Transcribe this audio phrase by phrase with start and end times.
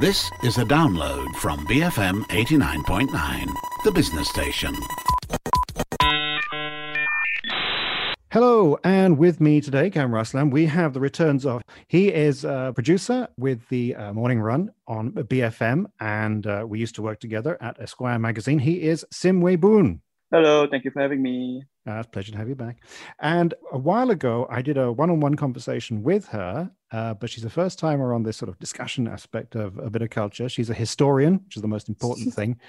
[0.00, 3.46] This is a download from BFM 89.9,
[3.82, 4.72] the business station.
[8.30, 11.62] Hello, and with me today, Cam Raslan, we have the returns of.
[11.88, 16.94] He is a producer with the uh, Morning Run on BFM, and uh, we used
[16.94, 18.60] to work together at Esquire magazine.
[18.60, 20.00] He is Sim Wei Boon.
[20.30, 21.62] Hello, thank you for having me.
[21.88, 22.82] Uh, it's a pleasure to have you back.
[23.18, 27.30] And a while ago, I did a one on one conversation with her, uh, but
[27.30, 30.50] she's a first timer on this sort of discussion aspect of a bit of culture.
[30.50, 32.60] She's a historian, which is the most important thing,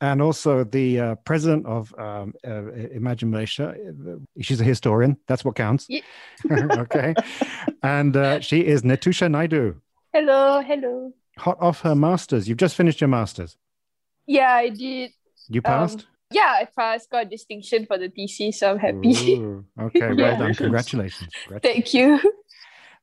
[0.00, 3.74] and also the uh, president of um, uh, Imagine Malaysia.
[4.40, 5.18] She's a historian.
[5.26, 5.86] That's what counts.
[5.90, 6.00] Yeah.
[6.52, 7.14] okay.
[7.82, 9.74] And uh, she is Natusha Naidu.
[10.14, 11.12] Hello, hello.
[11.36, 12.48] Hot off her master's.
[12.48, 13.58] You've just finished your master's.
[14.26, 15.10] Yeah, I did.
[15.50, 15.98] You passed?
[15.98, 19.34] Um, yeah, I passed, got distinction for the thesis, so I'm happy.
[19.34, 20.36] Ooh, okay, well yeah.
[20.36, 20.54] done.
[20.54, 21.30] Congratulations.
[21.44, 21.62] Congratulations.
[21.62, 22.20] Thank you.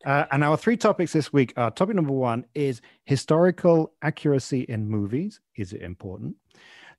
[0.05, 4.89] Uh, and our three topics this week are topic number one is historical accuracy in
[4.89, 5.39] movies.
[5.55, 6.35] Is it important?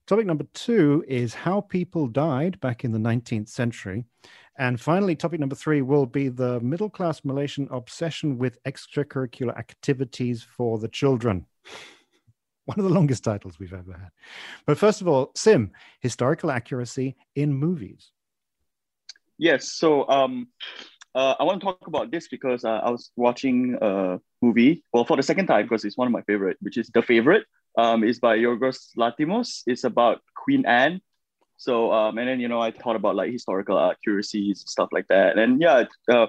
[0.06, 4.04] Topic number two is how people died back in the 19th century.
[4.59, 10.42] And finally, topic number three will be the middle class Malaysian obsession with extracurricular activities
[10.42, 11.46] for the children
[12.65, 14.10] one of the longest titles we've ever had.
[14.66, 18.13] But first of all, Sim, historical accuracy in movies.
[19.38, 19.73] Yes.
[19.73, 20.49] So um,
[21.15, 25.04] uh, I want to talk about this because uh, I was watching a movie, well,
[25.04, 27.45] for the second time, because it's one of my favorite, which is The Favorite.
[27.77, 29.63] Um, it's by Yorgos Lanthimos.
[29.66, 31.01] It's about Queen Anne.
[31.57, 35.38] So, um, and then, you know, I thought about like historical accuracies, stuff like that.
[35.38, 36.26] And yeah, uh,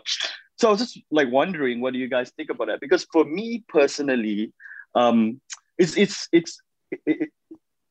[0.58, 2.80] so I was just like wondering, what do you guys think about that?
[2.80, 4.54] Because for me personally,
[4.96, 5.42] um,
[5.78, 7.30] it's it's it's it, it,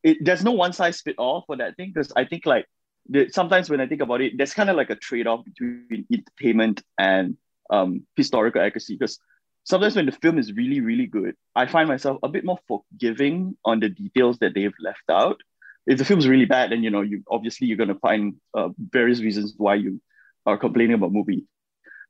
[0.03, 2.67] it, there's no one size fit all for that thing because I think like
[3.09, 6.07] the, sometimes when I think about it, there's kind of like a trade off between
[6.13, 7.37] entertainment and
[7.71, 9.19] um, historical accuracy because
[9.65, 13.57] sometimes when the film is really really good, I find myself a bit more forgiving
[13.65, 15.41] on the details that they've left out.
[15.87, 19.21] If the film's really bad, then you know you obviously you're gonna find uh, various
[19.21, 20.01] reasons why you
[20.47, 21.47] are complaining about movie.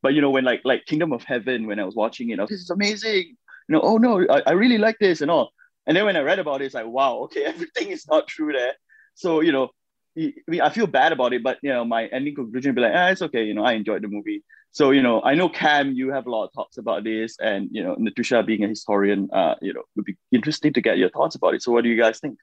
[0.02, 2.42] But you know when like like Kingdom of Heaven, when I was watching it, I
[2.42, 3.36] was this is amazing.
[3.68, 5.52] You know, oh no, I, I really like this and all.
[5.86, 8.52] And then when I read about it, it's like, wow, okay, everything is not true
[8.52, 8.74] there.
[9.14, 9.70] So, you know,
[10.18, 12.82] I mean, I feel bad about it, but you know, my ending conclusion would be
[12.82, 14.44] like, ah, it's okay, you know, I enjoyed the movie.
[14.70, 17.68] So, you know, I know Cam, you have a lot of thoughts about this, and
[17.70, 21.10] you know, Natusha being a historian, uh, you know, would be interesting to get your
[21.10, 21.62] thoughts about it.
[21.62, 22.38] So, what do you guys think?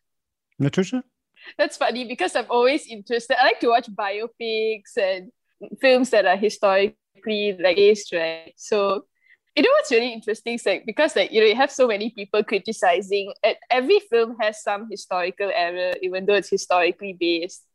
[0.61, 1.03] Natusha?
[1.57, 3.37] That's funny because I'm always interested.
[3.39, 5.31] I like to watch biopics and
[5.81, 8.53] films that are historically like based, right?
[8.55, 9.05] So
[9.59, 12.11] you know what's really interesting is like because like you know you have so many
[12.11, 17.65] people criticizing it, every film has some historical error even though it's historically based.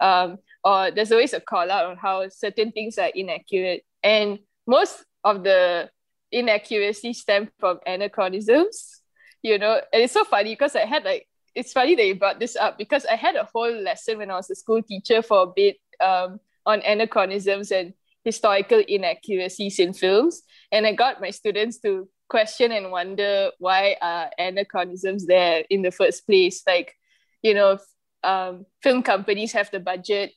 [0.00, 3.84] Um, or there's always a call out on how certain things are inaccurate.
[4.02, 5.90] And most of the
[6.32, 9.02] inaccuracies stem from anachronisms
[9.44, 9.80] you know?
[9.92, 12.76] And it's so funny because i had like it's funny that you brought this up
[12.76, 15.76] because i had a whole lesson when i was a school teacher for a bit
[16.00, 20.42] um, on anachronisms and historical inaccuracies in films.
[20.72, 25.90] And I got my students to question and wonder why are anachronisms there in the
[25.90, 26.62] first place.
[26.66, 26.94] Like,
[27.42, 27.78] you know,
[28.22, 30.32] um, film companies have the budget,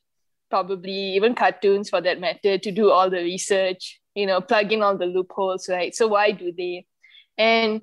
[0.50, 4.82] probably even cartoons for that matter, to do all the research, you know, plug in
[4.82, 5.94] all the loopholes, right?
[5.94, 6.86] So why do they?
[7.38, 7.80] And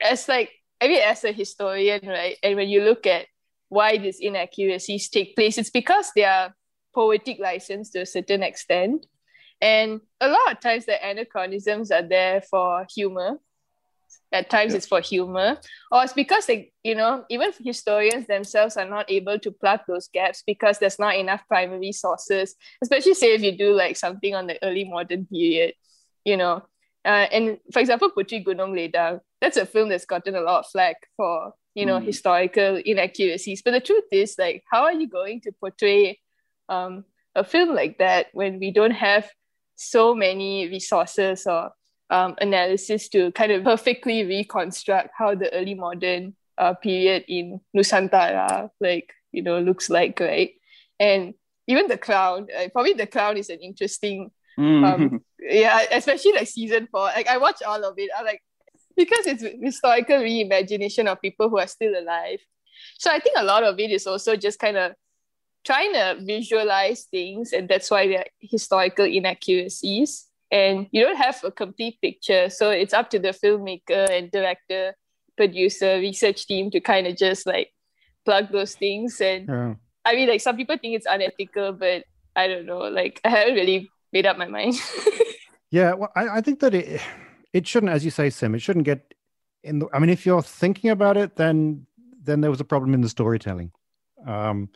[0.00, 0.50] as like,
[0.80, 3.26] I mean, as a historian, right, and when you look at
[3.68, 6.54] why these inaccuracies take place, it's because they are
[6.94, 9.06] poetic license to a certain extent
[9.60, 13.38] and a lot of times the anachronisms are there for humor.
[14.32, 14.78] At times yeah.
[14.78, 15.58] it's for humor,
[15.92, 20.08] or it's because they, you know, even historians themselves are not able to plug those
[20.08, 22.56] gaps because there's not enough primary sources.
[22.82, 25.74] Especially say if you do like something on the early modern period,
[26.24, 26.64] you know.
[27.04, 30.66] Uh, and for example, Puteri Gunung Ledang, that's a film that's gotten a lot of
[30.66, 32.04] flack for you know mm.
[32.04, 33.62] historical inaccuracies.
[33.62, 36.18] But the truth is, like, how are you going to portray
[36.68, 37.04] um,
[37.34, 39.30] a film like that when we don't have
[39.76, 41.70] so many resources or
[42.10, 48.70] um, analysis to kind of perfectly reconstruct how the early modern uh, period in Nusantara
[48.80, 50.52] like you know looks like right?
[51.00, 51.34] And
[51.66, 54.84] even the crown uh, probably the crown is an interesting mm.
[54.84, 57.06] um, yeah especially like season four.
[57.06, 58.10] Like I watch all of it.
[58.16, 58.42] I like
[58.96, 62.38] because it's historical reimagination of people who are still alive.
[62.98, 64.92] So I think a lot of it is also just kind of
[65.64, 71.42] trying to visualize things and that's why there are historical inaccuracies and you don't have
[71.44, 74.94] a complete picture so it's up to the filmmaker and director
[75.36, 77.70] producer research team to kind of just like
[78.24, 79.74] plug those things and yeah.
[80.04, 82.04] i mean like some people think it's unethical but
[82.36, 84.74] i don't know like i haven't really made up my mind
[85.70, 87.00] yeah well I, I think that it
[87.52, 89.14] it shouldn't as you say sim it shouldn't get
[89.64, 91.86] in the, I mean, if you're thinking about it, then
[92.22, 93.72] then there was a problem in the storytelling.
[94.26, 94.68] Um,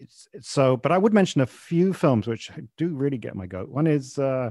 [0.00, 3.36] it's, it's so, but I would mention a few films which I do really get
[3.36, 3.68] my goat.
[3.68, 4.50] One is uh,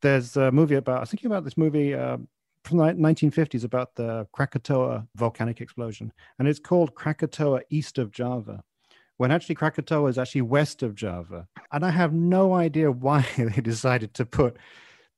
[0.00, 2.18] there's a movie about I was thinking about this movie uh,
[2.64, 8.62] from the 1950s about the Krakatoa volcanic explosion, and it's called Krakatoa East of Java
[9.18, 11.46] when actually Krakatoa is actually west of Java.
[11.70, 14.56] And I have no idea why they decided to put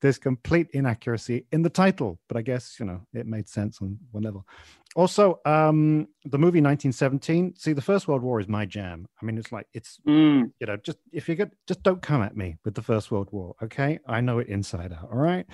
[0.02, 3.98] this complete inaccuracy in the title, but I guess, you know, it made sense on
[4.10, 4.46] one level.
[4.94, 9.06] Also, um, the movie 1917, see, the First World War is my jam.
[9.20, 10.52] I mean, it's like, it's, Mm.
[10.60, 13.28] you know, just if you get, just don't come at me with the First World
[13.32, 13.98] War, okay?
[14.06, 15.46] I know it inside out, all right?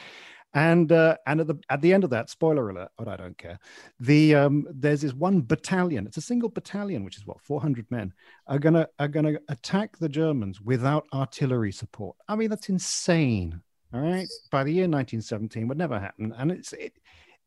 [0.52, 3.38] And uh, and at the at the end of that, spoiler alert, but I don't
[3.38, 3.60] care.
[4.00, 6.08] The um, there's this one battalion.
[6.08, 8.12] It's a single battalion, which is what 400 men
[8.48, 12.16] are gonna are gonna attack the Germans without artillery support.
[12.28, 13.60] I mean, that's insane.
[13.94, 14.26] All right.
[14.50, 16.94] By the year 1917, would never happen, and it's it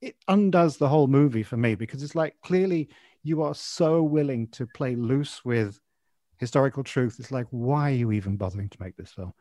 [0.04, 2.90] it undoes the whole movie for me because it's like clearly
[3.24, 5.80] you are so willing to play loose with
[6.38, 7.18] historical truth.
[7.20, 9.34] It's like why are you even bothering to make this film?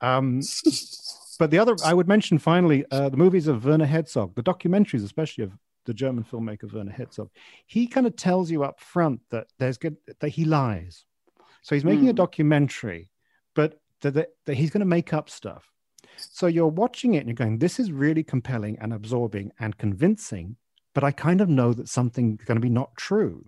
[0.00, 0.40] Um,
[1.38, 5.04] but the other I would mention finally uh, the movies of Werner Herzog, the documentaries,
[5.04, 5.52] especially of
[5.86, 7.30] the German filmmaker Werner Herzog.
[7.66, 11.04] He kind of tells you up front that there's good that he lies.
[11.62, 12.16] So he's making a Hmm.
[12.16, 13.10] documentary,
[13.54, 15.72] but that, that, that he's going to make up stuff.
[16.16, 20.56] So you're watching it and you're going, this is really compelling and absorbing and convincing,
[20.94, 23.46] but I kind of know that something's going to be not true.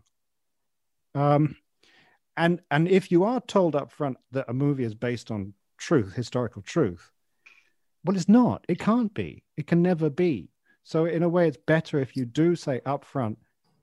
[1.14, 1.56] Um,
[2.36, 6.14] and and if you are told up front that a movie is based on truth,
[6.14, 7.10] historical truth,
[8.04, 8.64] well, it's not.
[8.68, 9.42] It can't be.
[9.56, 10.50] It can never be.
[10.84, 13.38] So in a way, it's better if you do say up front,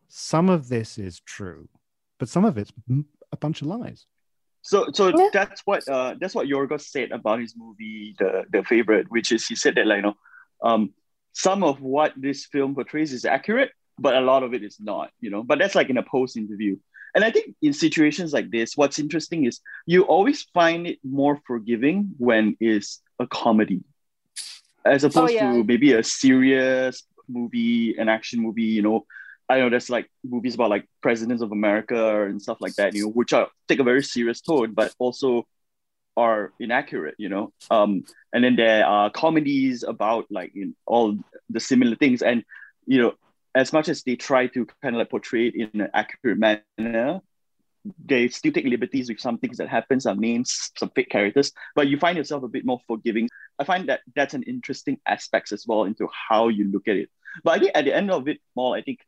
[0.08, 1.68] some of this is true,
[2.18, 2.72] but some of it's
[3.32, 4.08] a bunch of lies.
[4.66, 5.30] So so Yeah.
[5.32, 9.46] that's what uh that's what Yorgos said about his movie, the the favorite, which is
[9.46, 10.18] he said that like you know,
[10.64, 10.94] um,
[11.34, 15.12] some of what this film portrays is accurate, but a lot of it is not,
[15.22, 15.44] you know.
[15.44, 16.78] But that's like in a post interview.
[17.14, 21.40] And I think in situations like this, what's interesting is you always find it more
[21.46, 23.84] forgiving when it's a comedy,
[24.84, 25.52] as opposed yeah.
[25.52, 28.64] to maybe a serious movie, an action movie.
[28.64, 29.06] You know,
[29.48, 32.96] I know there's like movies about like presidents of America and stuff like that.
[32.96, 35.48] You know, which are take a very serious tone, but also
[36.18, 37.16] are inaccurate.
[37.18, 38.04] You know, um,
[38.34, 41.18] and then there are comedies about like in all
[41.50, 42.44] the similar things, and
[42.88, 43.14] you know,
[43.54, 47.22] as much as they try to kind of like portray it in an accurate manner,
[48.04, 51.88] they still take liberties with some things that happen, some names, some fake characters, but
[51.88, 53.30] you find yourself a bit more forgiving.
[53.60, 57.10] I find that that's an interesting aspect as well into how you look at it.
[57.44, 59.00] But I think at the end of it all, I think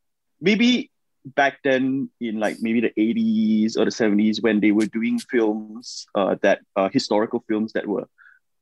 [0.41, 0.91] maybe
[1.35, 6.05] back then in like maybe the 80s or the 70s when they were doing films
[6.15, 8.07] uh, that uh, historical films that were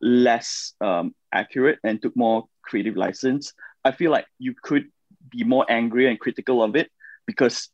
[0.02, 4.90] less um, accurate and took more creative license, I feel like you could
[5.30, 6.92] be more angry and critical of it
[7.26, 7.70] because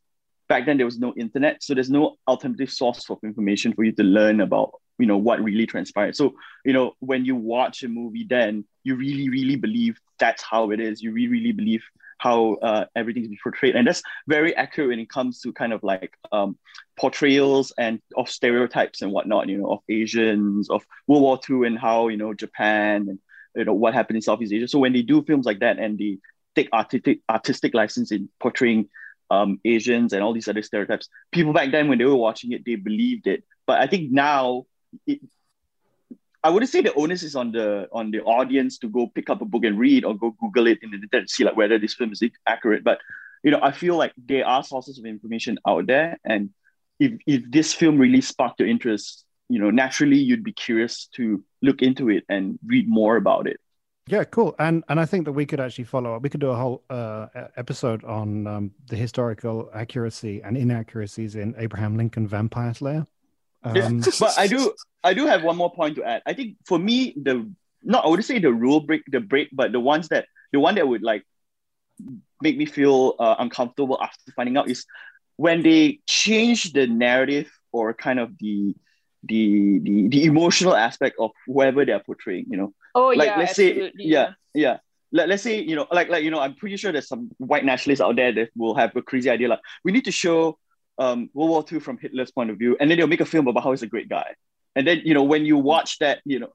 [0.48, 3.92] back then there was no internet so there's no alternative source of information for you
[3.92, 6.14] to learn about you know what really transpired.
[6.14, 6.34] So
[6.64, 10.80] you know when you watch a movie then you really really believe that's how it
[10.80, 11.02] is.
[11.02, 11.82] You really really believe
[12.22, 15.82] how uh, everything's been portrayed and that's very accurate when it comes to kind of
[15.82, 16.56] like um,
[16.96, 21.78] portrayals and of stereotypes and whatnot you know of asians of world war ii and
[21.78, 23.18] how you know japan and
[23.56, 25.98] you know what happened in southeast asia so when they do films like that and
[25.98, 26.18] they
[26.54, 28.88] take artistic artistic license in portraying
[29.30, 31.08] um, Asians and all these other stereotypes.
[31.30, 33.44] People back then, when they were watching it, they believed it.
[33.66, 34.66] But I think now,
[35.06, 35.20] it,
[36.44, 39.42] I wouldn't say the onus is on the on the audience to go pick up
[39.42, 41.78] a book and read or go Google it in the internet to see like whether
[41.78, 42.82] this film is accurate.
[42.82, 42.98] But
[43.44, 46.50] you know, I feel like there are sources of information out there, and
[46.98, 51.44] if if this film really sparked your interest, you know, naturally you'd be curious to
[51.60, 53.58] look into it and read more about it.
[54.08, 54.56] Yeah, cool.
[54.58, 56.22] And and I think that we could actually follow up.
[56.22, 61.54] We could do a whole uh, episode on um, the historical accuracy and inaccuracies in
[61.56, 63.06] Abraham Lincoln Vampire Slayer.
[63.70, 64.72] Yeah, Um, but I do
[65.04, 66.22] I do have one more point to add.
[66.26, 67.50] I think for me the
[67.82, 70.74] not I would say the rule break the break, but the ones that the one
[70.76, 71.24] that would like
[72.40, 74.84] make me feel uh, uncomfortable after finding out is
[75.36, 78.74] when they change the narrative or kind of the
[79.24, 82.46] the the, the emotional aspect of whoever they're portraying.
[82.50, 84.78] You know, Oh like yeah, let's say absolutely, yeah yeah
[85.12, 87.64] Let, let's say you know like like you know i'm pretty sure there's some white
[87.64, 90.58] nationalists out there that will have a crazy idea like we need to show
[90.98, 93.46] um world war ii from hitler's point of view and then they'll make a film
[93.48, 94.34] about how he's a great guy
[94.76, 96.48] and then you know when you watch that you know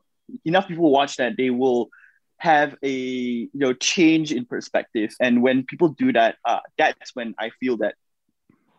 [0.46, 1.89] enough people watch that they will
[2.38, 7.34] have a you know change in perspective and when people do that uh, that's when
[7.39, 7.96] i feel that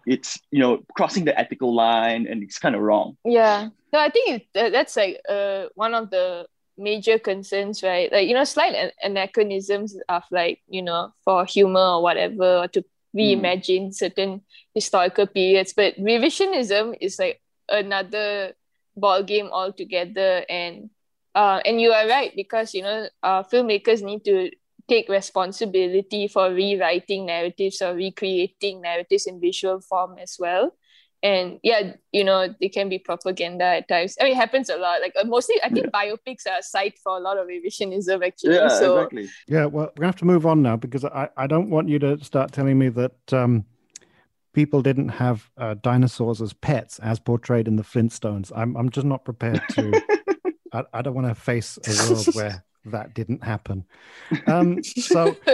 [0.06, 3.68] it's you know crossing the ethical line and it's kind of wrong Yeah.
[3.92, 6.46] No, I think that's like uh one of the
[6.76, 8.10] major concerns, right?
[8.12, 12.84] Like, you know, slight anachronisms of like, you know, for humor or whatever, or to
[13.16, 13.94] reimagine mm.
[13.94, 14.42] certain
[14.74, 15.72] historical periods.
[15.72, 18.54] But revisionism is like another
[18.96, 20.44] ball game altogether.
[20.48, 20.90] And
[21.34, 24.50] uh, and you are right because you know uh, filmmakers need to
[24.88, 30.72] take responsibility for rewriting narratives or recreating narratives in visual form as well
[31.22, 34.76] and yeah you know they can be propaganda at times i mean it happens a
[34.76, 36.00] lot like uh, mostly i think yeah.
[36.00, 39.28] biopics are a site for a lot of revisionism actually yeah so exactly.
[39.48, 41.98] yeah well we're gonna have to move on now because i i don't want you
[41.98, 43.64] to start telling me that um
[44.52, 49.06] people didn't have uh, dinosaurs as pets as portrayed in the flintstones i'm, I'm just
[49.06, 50.00] not prepared to
[50.72, 53.84] I, I don't want to face a world where that didn't happen
[54.46, 55.36] um so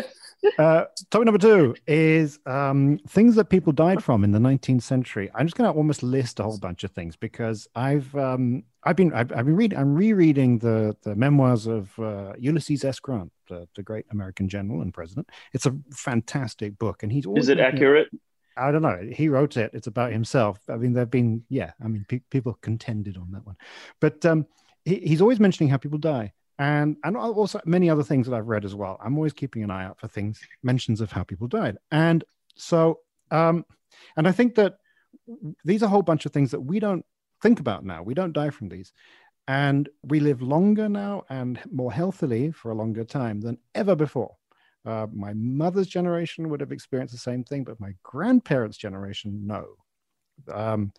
[0.58, 5.30] uh, topic number two is um, things that people died from in the 19th century.
[5.34, 8.96] I'm just going to almost list a whole bunch of things because I've um, I've
[8.96, 13.00] been I've, I've, been reading I'm rereading the the memoirs of uh, Ulysses S.
[13.00, 15.30] Grant, the, the great American general and president.
[15.52, 18.08] It's a fantastic book, and he's is it accurate?
[18.56, 19.00] I don't know.
[19.12, 19.72] He wrote it.
[19.74, 20.60] It's about himself.
[20.68, 21.72] I mean, there've been yeah.
[21.82, 23.56] I mean, pe- people contended on that one,
[24.00, 24.46] but um,
[24.84, 28.48] he, he's always mentioning how people die and and also many other things that I've
[28.48, 28.98] read as well.
[29.02, 32.24] I'm always keeping an eye out for things mentions of how people died, and
[32.56, 33.64] so um,
[34.16, 34.76] and I think that
[35.64, 37.04] these are a whole bunch of things that we don't
[37.42, 38.02] think about now.
[38.02, 38.92] We don't die from these,
[39.48, 44.36] and we live longer now and more healthily for a longer time than ever before.
[44.86, 49.66] Uh, my mother's generation would have experienced the same thing, but my grandparents' generation, no.
[50.52, 50.92] Um,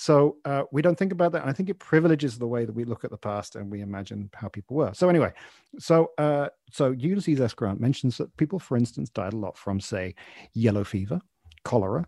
[0.00, 1.44] so uh, we don't think about that.
[1.44, 4.30] I think it privileges the way that we look at the past and we imagine
[4.32, 4.94] how people were.
[4.94, 5.32] So anyway,
[5.80, 7.52] so uh, so Ulysses S.
[7.52, 10.14] Grant mentions that people, for instance, died a lot from, say,
[10.54, 11.20] yellow fever,
[11.64, 12.06] cholera,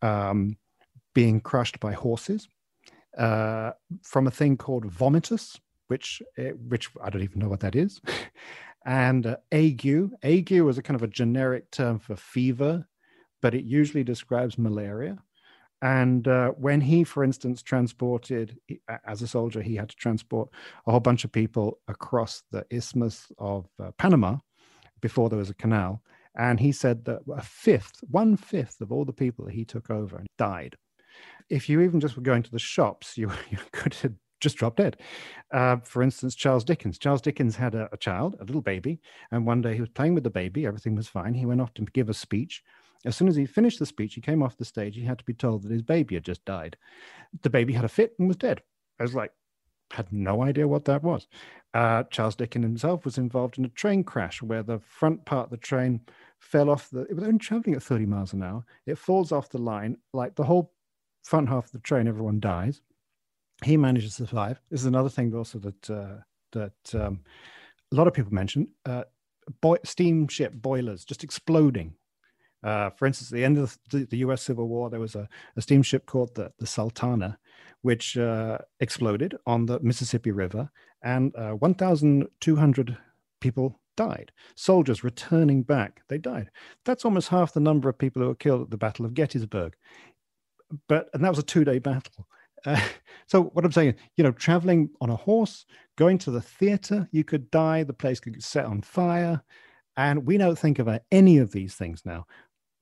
[0.00, 0.56] um,
[1.12, 2.46] being crushed by horses,
[3.18, 3.72] uh,
[4.04, 8.00] from a thing called vomitus, which eh, which I don't even know what that is,
[8.86, 10.08] and uh, ague.
[10.22, 12.86] Ague is a kind of a generic term for fever,
[13.42, 15.18] but it usually describes malaria.
[15.84, 18.58] And uh, when he, for instance, transported,
[19.06, 20.48] as a soldier, he had to transport
[20.86, 24.38] a whole bunch of people across the Isthmus of uh, Panama
[25.02, 26.00] before there was a canal.
[26.38, 29.90] And he said that a fifth, one fifth of all the people that he took
[29.90, 30.74] over died.
[31.50, 34.78] If you even just were going to the shops, you, you could have just dropped
[34.78, 34.96] dead.
[35.52, 36.98] Uh, for instance, Charles Dickens.
[36.98, 40.14] Charles Dickens had a, a child, a little baby, and one day he was playing
[40.14, 40.64] with the baby.
[40.64, 41.34] Everything was fine.
[41.34, 42.62] He went off to give a speech
[43.04, 44.96] as soon as he finished the speech, he came off the stage.
[44.96, 46.76] He had to be told that his baby had just died.
[47.42, 48.62] The baby had a fit and was dead.
[48.98, 49.32] I was like,
[49.90, 51.28] had no idea what that was.
[51.72, 55.50] Uh, Charles Dickens himself was involved in a train crash where the front part of
[55.50, 56.00] the train
[56.38, 57.02] fell off the.
[57.02, 58.64] It was only traveling at 30 miles an hour.
[58.86, 60.72] It falls off the line, like the whole
[61.22, 62.82] front half of the train, everyone dies.
[63.64, 64.60] He manages to survive.
[64.70, 66.16] This is another thing also that uh,
[66.52, 67.20] that um,
[67.92, 68.68] a lot of people mention.
[68.84, 69.04] Uh,
[69.60, 71.94] boy, steamship boilers just exploding
[72.64, 74.42] uh, for instance, at the end of the, the, U.S.
[74.42, 77.38] Civil War, there was a, a steamship called the, the Sultana,
[77.82, 80.70] which uh, exploded on the Mississippi River,
[81.02, 82.96] and uh, 1,200
[83.42, 84.32] people died.
[84.56, 86.50] Soldiers returning back, they died.
[86.86, 89.74] That's almost half the number of people who were killed at the Battle of Gettysburg.
[90.88, 92.26] But and that was a two-day battle.
[92.64, 92.80] Uh,
[93.26, 95.66] so what I'm saying, you know, traveling on a horse,
[95.96, 97.82] going to the theater, you could die.
[97.84, 99.42] The place could get set on fire.
[99.98, 102.26] And we don't think about any of these things now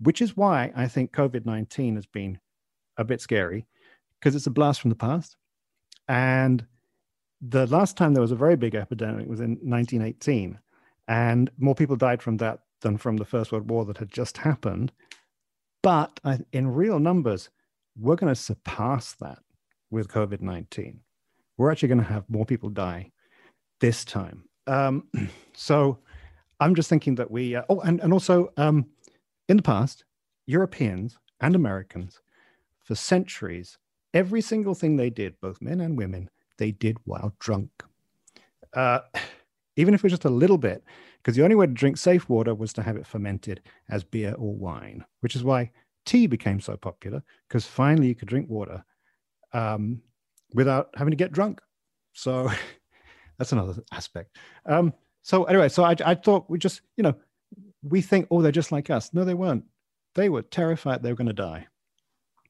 [0.03, 2.39] which is why I think COVID 19 has been
[2.97, 3.67] a bit scary
[4.19, 5.37] because it's a blast from the past.
[6.09, 6.67] And
[7.41, 10.59] the last time there was a very big epidemic was in 1918,
[11.09, 14.39] and more people died from that than from the First World War that had just
[14.39, 14.93] happened.
[15.83, 16.21] But
[16.53, 17.51] in real numbers,
[17.99, 19.39] we're going to surpass that
[19.91, 21.01] with COVID 19.
[21.57, 23.13] We're actually going to have more people die
[23.81, 24.45] this time.
[24.67, 25.09] Um,
[25.55, 25.99] so
[26.61, 28.87] I'm just thinking that we, uh, oh, and, and also, um,
[29.49, 30.05] in the past,
[30.47, 32.21] Europeans and Americans,
[32.83, 33.79] for centuries,
[34.15, 37.71] every single thing they did, both men and women, they did while drunk.
[38.75, 39.01] Uh,
[39.77, 40.85] even if it was just a little bit,
[41.17, 44.35] because the only way to drink safe water was to have it fermented as beer
[44.35, 45.71] or wine, which is why
[46.05, 48.85] tea became so popular, because finally you could drink water
[49.53, 50.03] um,
[50.53, 51.61] without having to get drunk.
[52.13, 52.51] So
[53.39, 54.37] that's another aspect.
[54.67, 57.15] Um, so anyway, so I, I thought we just, you know,
[57.83, 59.13] we think, oh, they're just like us.
[59.13, 59.65] No, they weren't.
[60.15, 61.67] They were terrified they were going to die.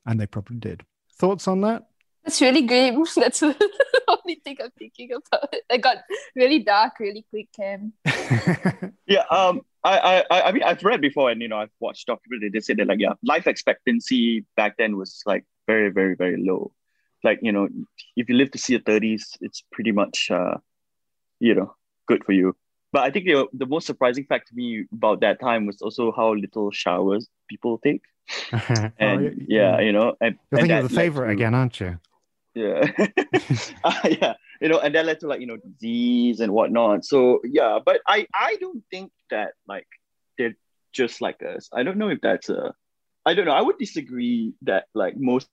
[0.05, 0.85] And they probably did.
[1.17, 1.87] Thoughts on that?
[2.25, 2.95] That's really great.
[3.17, 3.57] That's the
[4.09, 5.55] only thing I'm thinking about.
[5.71, 5.99] I got
[6.35, 7.93] really dark really quick, Cam.
[9.07, 12.53] yeah, um, I, I, I mean, I've read before, and you know, I've watched documentaries.
[12.53, 16.73] They say that like, yeah, life expectancy back then was like very, very, very low.
[17.25, 17.69] Like, you know,
[18.17, 20.57] if you live to see your thirties, it's pretty much, uh,
[21.41, 21.75] you know,
[22.07, 22.57] good for you.
[22.93, 26.13] But I think the, the most surprising fact to me about that time was also
[26.13, 28.03] how little showers people take.
[28.99, 31.81] and Oh, yeah, you know, and, You're and thinking of the favorite to- again, aren't
[31.81, 31.99] you?
[32.55, 32.91] Yeah.
[33.83, 34.35] Uh, yeah.
[34.61, 37.05] You know, and that led to like, you know, disease and whatnot.
[37.05, 39.87] So yeah, but I I don't think that like
[40.39, 40.55] they're
[40.93, 41.69] just like us.
[41.73, 42.75] I don't know if that's a
[43.25, 43.53] I don't know.
[43.53, 45.49] I would disagree that like most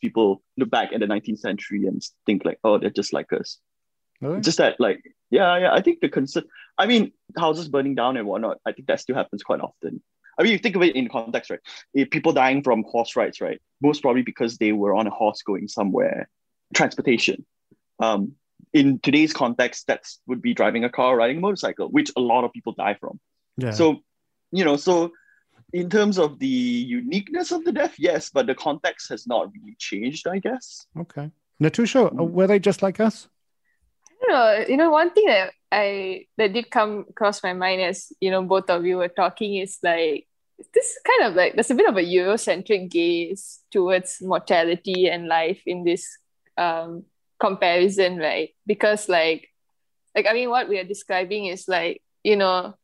[0.00, 3.58] people look back at the 19th century and think like, oh, they're just like us.
[4.20, 4.40] Really?
[4.40, 5.72] Just that like, yeah, yeah.
[5.72, 6.44] I think the concern
[6.78, 10.02] I mean, houses burning down and whatnot, I think that still happens quite often.
[10.38, 11.60] I mean, you think of it in context, right?
[11.92, 13.60] If people dying from horse rides, right?
[13.82, 16.28] Most probably because they were on a horse going somewhere,
[16.74, 17.44] transportation.
[17.98, 18.32] Um,
[18.72, 22.44] in today's context, that's would be driving a car, riding a motorcycle, which a lot
[22.44, 23.20] of people die from.
[23.58, 23.72] Yeah.
[23.72, 24.02] So,
[24.52, 25.12] you know, so
[25.72, 29.76] in terms of the uniqueness of the death, yes, but the context has not really
[29.78, 30.86] changed, I guess.
[30.98, 31.30] okay.
[31.60, 32.30] Natusha, uh, Mm.
[32.30, 33.28] were they just like us?
[34.28, 34.64] Know.
[34.68, 38.42] You know, one thing that I that did come across my mind as you know
[38.42, 40.26] both of you were talking is like
[40.74, 45.62] this kind of like there's a bit of a Eurocentric gaze towards mortality and life
[45.66, 46.06] in this
[46.58, 47.04] um
[47.40, 48.50] comparison, right?
[48.66, 49.48] Because like
[50.14, 52.74] like I mean what we are describing is like, you know,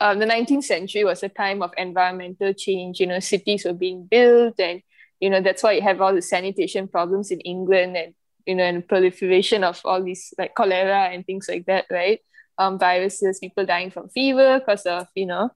[0.00, 3.00] um, the 19th century was a time of environmental change.
[3.00, 4.82] You know, cities were being built, and
[5.20, 8.14] you know that's why you have all the sanitation problems in England, and
[8.46, 12.20] you know, and proliferation of all these like cholera and things like that, right?
[12.58, 15.50] Um, viruses, people dying from fever because of you know,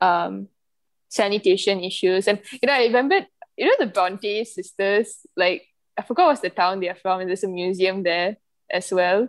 [0.00, 0.48] um,
[1.08, 5.66] sanitation issues, and you know, I remember you know the Bronte sisters, like
[5.98, 8.36] I forgot what's the town they're from, and there's a museum there
[8.70, 9.28] as well.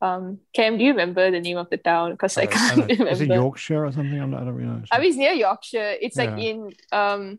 [0.00, 2.10] Um, Cam, do you remember the name of the town?
[2.10, 2.86] Because I, don't- can't don't know.
[3.04, 3.10] remember.
[3.12, 4.20] Is it Yorkshire or something?
[4.20, 4.82] I'm not, I don't really know.
[4.90, 5.96] I mean, it's near Yorkshire.
[6.00, 7.38] It's like in um,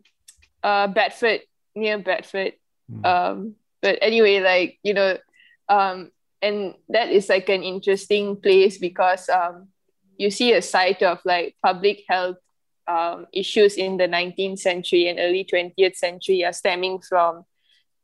[0.62, 1.42] uh, Bedford,
[1.74, 2.54] near Bedford.
[2.90, 3.04] Hmm.
[3.04, 3.54] Um,
[3.84, 5.18] but anyway, like you know,
[5.68, 6.10] um,
[6.40, 9.68] and that is like an interesting place because um,
[10.16, 12.38] you see a site of like public health
[12.88, 17.44] um, issues in the 19th century and early 20th century are stemming from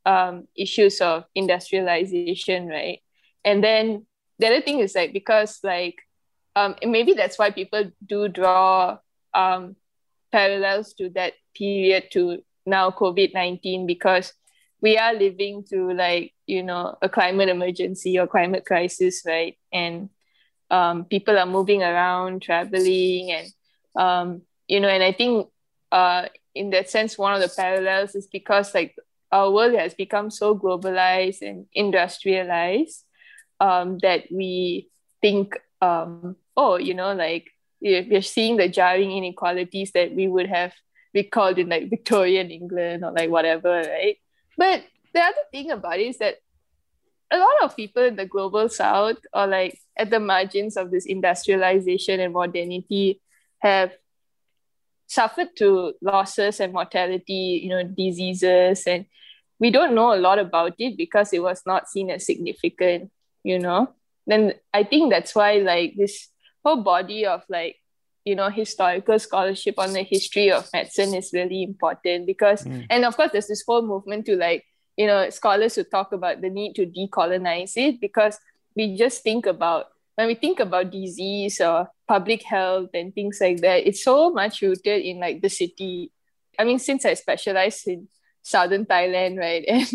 [0.05, 3.01] um, issues of industrialization, right?
[3.43, 4.07] And then
[4.39, 5.97] the other thing is like because like
[6.57, 8.99] um, maybe that's why people do draw
[9.33, 9.77] um,
[10.31, 14.35] parallels to that period to now COVID 19 because
[14.81, 19.57] we are living through like, you know, a climate emergency or climate crisis, right?
[19.73, 20.11] And
[20.71, 23.49] um, people are moving around, traveling, and,
[23.97, 25.49] um, you know, and I think
[25.93, 28.95] uh, in that sense, one of the parallels is because like
[29.33, 33.05] our world has become so globalized and industrialized
[33.61, 34.89] um, that we
[35.21, 40.47] think, um, oh, you know, like we- we're seeing the jarring inequalities that we would
[40.47, 40.73] have
[41.15, 44.17] recalled in like Victorian England or like whatever, right?
[44.61, 46.37] But the other thing about it is that
[47.33, 51.07] a lot of people in the global south or like at the margins of this
[51.07, 53.23] industrialization and modernity
[53.61, 53.93] have
[55.07, 59.07] suffered to losses and mortality, you know, diseases, and
[59.59, 63.11] we don't know a lot about it because it was not seen as significant,
[63.43, 63.89] you know.
[64.27, 66.29] Then I think that's why like this
[66.63, 67.77] whole body of like
[68.31, 72.87] you know historical scholarship on the history of medicine is really important because Mm.
[72.93, 74.63] and of course there's this whole movement to like
[75.01, 78.39] you know scholars who talk about the need to decolonize it because
[78.77, 83.59] we just think about when we think about disease or public health and things like
[83.67, 86.13] that it's so much rooted in like the city
[86.59, 88.07] i mean since i specialize in
[88.43, 89.89] southern thailand right and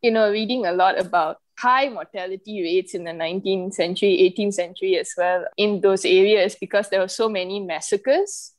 [0.00, 4.98] you know reading a lot about high mortality rates in the 19th century 18th century
[4.98, 8.52] as well in those areas because there were so many massacres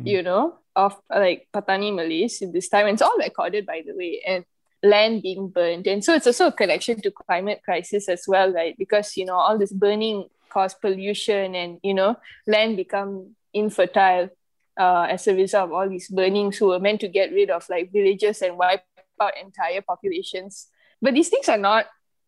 [0.00, 0.06] Mm.
[0.06, 2.86] you know of like patani malays in this time.
[2.86, 4.44] And it's all recorded by the way and
[4.82, 5.86] land being burned.
[5.86, 8.76] And so it's also a connection to climate crisis as well right?
[8.76, 12.16] Because you know all this burning caused pollution and you know
[12.46, 14.30] land become infertile
[14.76, 17.64] uh, as a result of all these burnings who were meant to get rid of
[17.70, 18.82] like villages and wipe
[19.20, 20.66] out entire populations.
[21.00, 21.86] But these things are not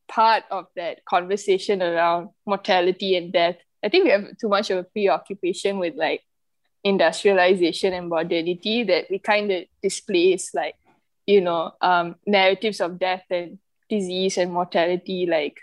[0.09, 3.57] part of that conversation around mortality and death.
[3.85, 6.23] I think we have too much of a preoccupation with like
[6.85, 10.77] industrialization and modernity that we kind of displace like
[11.27, 15.59] you know um, narratives of death and disease and mortality like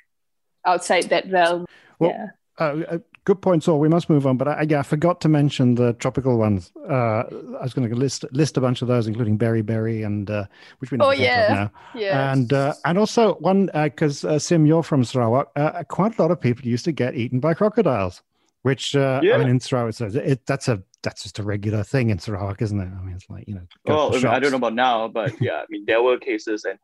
[0.65, 1.65] outside that realm.
[1.99, 2.27] Well, yeah.
[2.57, 3.79] Uh, good point, Saul.
[3.79, 6.71] We must move on, but I, yeah, I forgot to mention the tropical ones.
[6.89, 7.23] Uh,
[7.59, 10.45] I was going to list list a bunch of those, including beriberi and uh,
[10.79, 11.53] which we know Oh, the yeah.
[11.53, 11.71] now.
[11.99, 15.51] yeah And uh, and also one because uh, Sim, you're from Sarawak.
[15.55, 18.21] Uh, quite a lot of people used to get eaten by crocodiles,
[18.63, 22.09] which uh, I mean in Sarawak, so it, that's a that's just a regular thing
[22.09, 22.85] in Sarawak, isn't it?
[22.85, 23.67] I mean, it's like you know.
[23.85, 26.63] Well, I, mean, I don't know about now, but yeah, I mean, there were cases,
[26.65, 26.79] and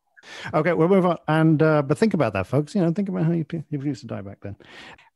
[0.54, 1.18] Okay, we'll move on.
[1.28, 2.76] And uh, but think about that, folks.
[2.76, 4.56] You know, think about how you, you used to die back then.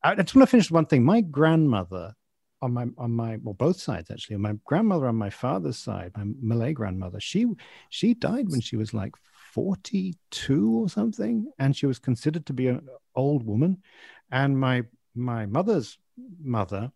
[0.03, 1.03] I, just want to finish one thing.
[1.03, 2.15] My grandmother
[2.63, 6.23] on my on my well both sides actually my grandmother on my father's side my
[6.41, 7.45] malay grandmother she
[7.89, 9.11] she died when she was like
[9.51, 13.83] 42 or something and she was considered to be an old woman
[14.31, 15.97] and my my mother's
[16.41, 16.89] mother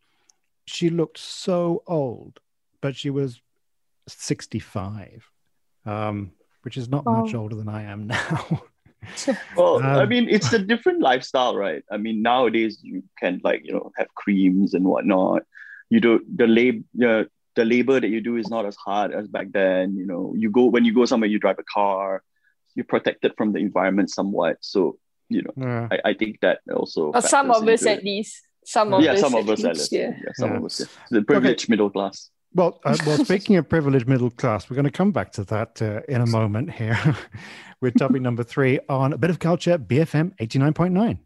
[0.66, 2.40] she looked so old
[2.80, 3.42] but she was
[4.08, 5.30] 65
[5.86, 6.32] um,
[6.68, 7.22] which is not wow.
[7.22, 8.62] much older than i am now
[9.56, 11.82] well, um, I mean, it's a different lifestyle, right?
[11.90, 15.44] I mean, nowadays you can like you know have creams and whatnot.
[15.90, 19.28] You do the lab the, the labor that you do is not as hard as
[19.28, 19.96] back then.
[19.96, 22.22] You know, you go when you go somewhere, you drive a car,
[22.76, 24.58] you're protected from the environment somewhat.
[24.60, 24.98] So
[25.30, 25.88] you know, yeah.
[25.92, 27.12] I, I think that also.
[27.14, 28.42] Or some of us at least.
[28.66, 29.22] Some of yeah, us.
[29.22, 29.92] some of us at least.
[29.94, 30.12] Yeah.
[30.22, 30.58] yeah, some yeah.
[30.58, 30.82] of us.
[30.82, 30.88] Yeah.
[31.12, 31.72] The privileged okay.
[31.72, 32.30] middle class.
[32.54, 35.82] Well, uh, well, speaking of privileged middle class, we're going to come back to that
[35.82, 37.00] uh, in a moment here
[37.82, 41.20] with topic number three on a bit of culture, BFM 89.9.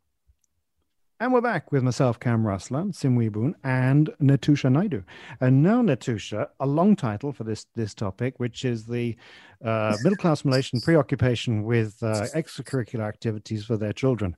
[1.22, 5.04] And we're back with myself, Cam Raslan, Sim Wiboon, and Natusha Naidu.
[5.40, 9.16] And now, Natusha, a long title for this, this topic, which is the
[9.64, 14.36] uh, middle class Malaysian preoccupation with uh, extracurricular activities for their children.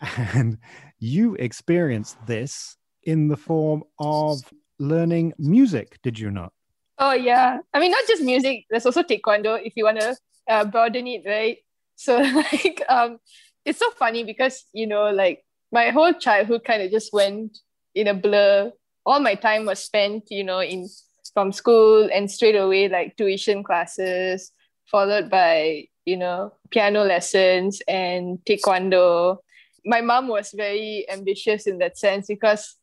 [0.00, 0.56] And
[0.98, 4.40] you experienced this in the form of
[4.82, 6.52] learning music, did you not?
[6.98, 7.58] Oh, yeah.
[7.72, 10.16] I mean, not just music, there's also taekwondo if you want to
[10.48, 11.58] uh, broaden it, right?
[11.96, 12.18] So,
[12.52, 13.18] like, um,
[13.64, 17.58] it's so funny because, you know, like my whole childhood kind of just went
[17.94, 18.72] in a blur.
[19.06, 20.88] All my time was spent, you know, in
[21.32, 24.52] from school and straight away like tuition classes,
[24.90, 29.38] followed by, you know, piano lessons and taekwondo.
[29.84, 32.76] My mom was very ambitious in that sense because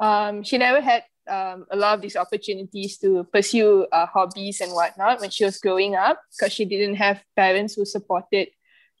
[0.00, 4.72] um, she never had um, a lot of these opportunities to pursue uh, hobbies and
[4.72, 8.48] whatnot when she was growing up because she didn't have parents who supported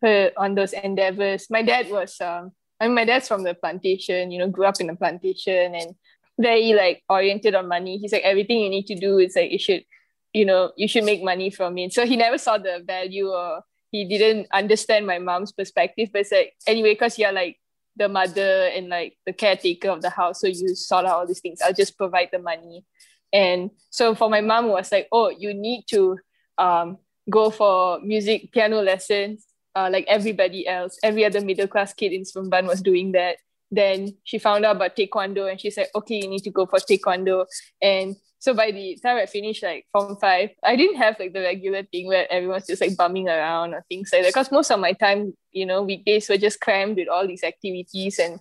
[0.02, 1.48] her on those endeavors.
[1.50, 4.80] My dad was, um, I mean, my dad's from the plantation, you know, grew up
[4.80, 5.94] in the plantation and
[6.38, 7.98] very like oriented on money.
[7.98, 9.84] He's like, everything you need to do is like, you should,
[10.32, 11.92] you know, you should make money from it.
[11.92, 16.10] So he never saw the value or he didn't understand my mom's perspective.
[16.12, 17.58] But it's like, anyway, because you're like
[17.96, 20.40] the mother and like the caretaker of the house.
[20.40, 21.60] So you sort out all these things.
[21.62, 22.84] I'll just provide the money.
[23.32, 26.18] And so for my mom was like, oh, you need to
[26.58, 30.98] um, go for music piano lessons, uh, like everybody else.
[31.02, 33.36] Every other middle class kid in Seremban was doing that.
[33.70, 36.78] Then she found out about taekwondo and she said, okay, you need to go for
[36.78, 37.46] taekwondo.
[37.82, 41.40] And so by the time I finished like form five, I didn't have like the
[41.40, 44.28] regular thing where everyone's just like bumming around or things like that.
[44.28, 48.18] Because most of my time, you know, weekdays were just crammed with all these activities.
[48.18, 48.40] And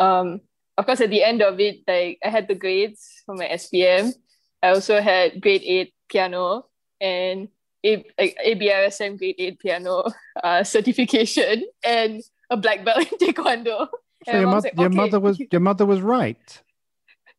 [0.00, 0.40] um,
[0.76, 4.12] of course, at the end of it, like I had the grades for my SPM.
[4.60, 6.66] I also had grade eight piano
[7.00, 7.46] and
[7.86, 10.02] a, ABRSM grade eight piano
[10.42, 13.86] uh, certification and a black belt in taekwondo.
[14.26, 16.60] So your, mo- like, your mother was your mother was right.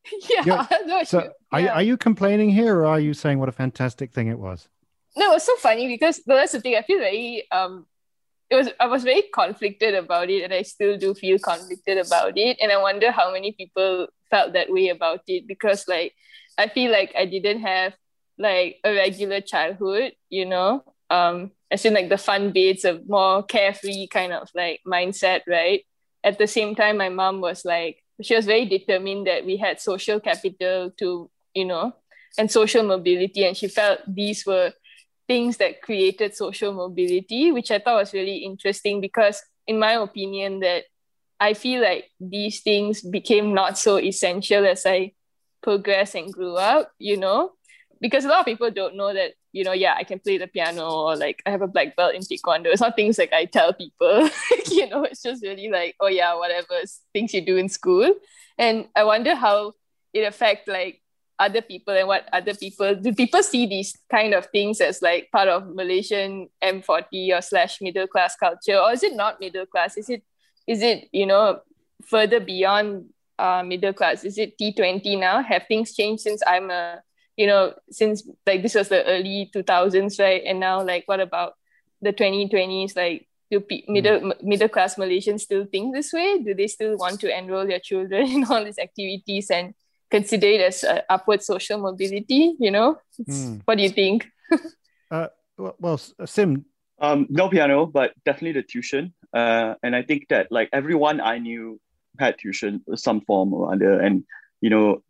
[0.30, 0.66] yeah.
[0.86, 1.28] No, so yeah.
[1.52, 4.38] Are, you, are you complaining here or are you saying what a fantastic thing it
[4.38, 4.68] was?
[5.16, 6.76] No, it was so funny because that's the thing.
[6.76, 7.86] I feel very um
[8.48, 12.36] it was I was very conflicted about it and I still do feel conflicted about
[12.36, 12.58] it.
[12.60, 16.14] And I wonder how many people felt that way about it because like
[16.58, 17.94] I feel like I didn't have
[18.38, 20.84] like a regular childhood, you know.
[21.10, 25.84] Um as in like the fun bits of more carefree kind of like mindset, right?
[26.22, 29.80] At the same time my mom was like she was very determined that we had
[29.80, 31.92] social capital to, you know,
[32.38, 33.44] and social mobility.
[33.44, 34.72] And she felt these were
[35.26, 40.60] things that created social mobility, which I thought was really interesting because, in my opinion,
[40.60, 40.84] that
[41.38, 45.12] I feel like these things became not so essential as I
[45.62, 47.52] progressed and grew up, you know,
[48.00, 50.46] because a lot of people don't know that you know, yeah, I can play the
[50.46, 52.66] piano or like I have a black belt in taekwondo.
[52.66, 54.28] It's not things like I tell people,
[54.70, 56.80] you know, it's just really like, oh yeah, whatever
[57.12, 58.14] things you do in school.
[58.58, 59.72] And I wonder how
[60.12, 61.02] it affect like
[61.38, 65.30] other people and what other people do people see these kind of things as like
[65.32, 69.96] part of Malaysian M40 or slash middle class culture, or is it not middle class?
[69.96, 70.22] Is it
[70.66, 71.60] is it, you know,
[72.04, 73.06] further beyond
[73.38, 74.22] uh, middle class?
[74.24, 75.42] Is it T20 now?
[75.42, 77.00] Have things changed since I'm a
[77.40, 80.42] you know, since like this was the early 2000s, right?
[80.44, 81.54] And now, like, what about
[82.02, 82.94] the 2020s?
[82.94, 83.92] Like, do pe- hmm.
[83.94, 84.42] middle mm.
[84.42, 86.42] middle class Malaysians still think this way?
[86.44, 89.72] Do they still want to enroll their children in all these activities and
[90.10, 92.56] consider it as uh, upward social mobility?
[92.60, 93.62] You know, mm.
[93.64, 94.28] what do you think?
[95.10, 96.66] uh, well, well, Sim.
[96.98, 99.14] Um, no piano, but definitely the tuition.
[99.32, 101.80] Uh, and I think that like everyone I knew
[102.18, 104.24] had tuition some form or other, and
[104.60, 105.02] you know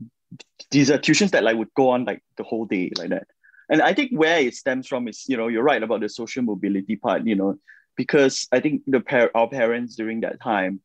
[0.71, 3.27] these are tuitions that like would go on like the whole day like that.
[3.69, 6.43] And I think where it stems from is, you know, you're right about the social
[6.43, 7.27] mobility part.
[7.27, 7.59] You know,
[7.97, 10.81] because I think the par- our parents during that time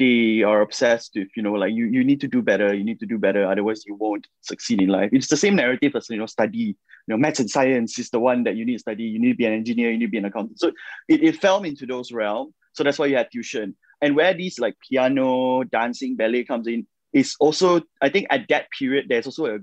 [0.00, 2.98] they are obsessed with you know like you you need to do better you need
[2.98, 5.10] to do better otherwise you won't succeed in life.
[5.12, 6.76] It's the same narrative as you know study.
[7.06, 9.04] You know maths and science is the one that you need to study.
[9.04, 10.58] You need to be an engineer you need to be an accountant.
[10.58, 10.72] So
[11.08, 13.74] it, it fell into those realms so that's why you had tuition.
[14.02, 18.66] And where these like piano dancing ballet comes in is also i think at that
[18.70, 19.58] period there's also a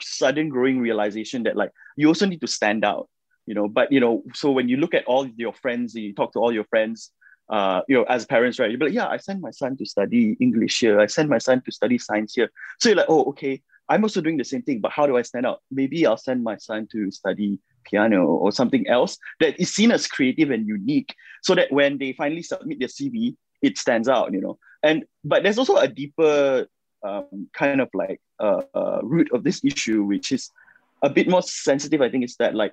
[0.00, 3.08] sudden growing realization that like you also need to stand out
[3.46, 6.14] you know but you know so when you look at all your friends and you
[6.14, 7.10] talk to all your friends
[7.48, 8.70] uh, you know, as parents, right?
[8.70, 10.98] You'll be like, yeah, I sent my son to study English here.
[11.00, 12.50] I sent my son to study science here.
[12.80, 15.22] So you're like, oh, okay, I'm also doing the same thing, but how do I
[15.22, 15.60] stand out?
[15.70, 20.06] Maybe I'll send my son to study piano or something else that is seen as
[20.06, 24.40] creative and unique, so that when they finally submit their CV, it stands out, you
[24.40, 24.58] know.
[24.82, 26.66] And but there's also a deeper
[27.04, 30.50] um, kind of like uh, uh, root of this issue, which is
[31.02, 32.00] a bit more sensitive.
[32.00, 32.72] I think is that like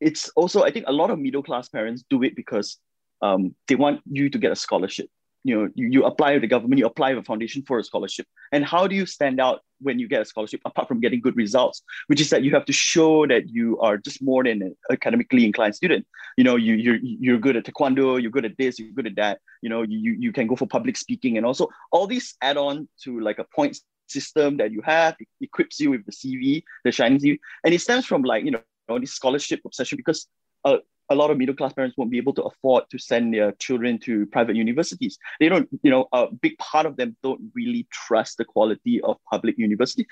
[0.00, 2.78] it's also I think a lot of middle class parents do it because
[3.22, 5.08] um, they want you to get a scholarship.
[5.44, 7.84] You know, you, you apply with the government, you apply with a foundation for a
[7.84, 8.26] scholarship.
[8.52, 11.36] And how do you stand out when you get a scholarship, apart from getting good
[11.36, 14.76] results, which is that you have to show that you are just more than an
[14.92, 16.06] academically inclined student.
[16.36, 19.16] You know, you, you're, you're good at taekwondo, you're good at this, you're good at
[19.16, 19.40] that.
[19.62, 21.36] You know, you, you can go for public speaking.
[21.36, 25.28] And also all these add on to like a points system that you have, it
[25.40, 27.38] equips you with the CV, the shiny CV.
[27.64, 30.26] And it stems from like, you know, this scholarship obsession because
[30.64, 30.78] uh,
[31.10, 33.98] a lot of middle class parents won't be able to afford to send their children
[33.98, 35.18] to private universities.
[35.40, 39.16] They don't, you know, a big part of them don't really trust the quality of
[39.28, 40.06] public university.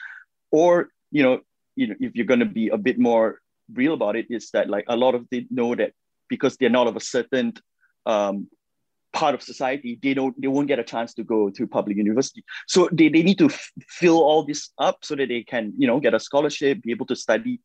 [0.51, 1.41] Or, you know,
[1.77, 3.41] you know, if you're going to be a bit more
[3.73, 5.93] real about it, is that like a lot of them know that
[6.29, 7.55] because they're not of a certain
[8.05, 8.49] um,
[9.13, 12.45] part of society, they don't, they won't get a chance to go to public university.
[12.67, 15.87] So they, they need to f- fill all this up so that they can, you
[15.87, 17.61] know, get a scholarship, be able to study,